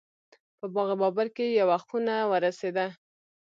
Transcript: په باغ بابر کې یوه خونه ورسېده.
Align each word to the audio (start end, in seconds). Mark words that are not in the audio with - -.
په 0.57 0.65
باغ 0.73 0.89
بابر 1.01 1.27
کې 1.35 1.45
یوه 1.59 1.77
خونه 1.85 2.15
ورسېده. 2.31 2.87